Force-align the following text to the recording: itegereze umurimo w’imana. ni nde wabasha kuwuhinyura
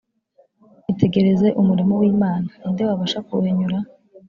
itegereze 0.91 1.47
umurimo 1.61 1.93
w’imana. 2.01 2.49
ni 2.59 2.67
nde 2.71 2.81
wabasha 2.89 3.19
kuwuhinyura 3.25 3.77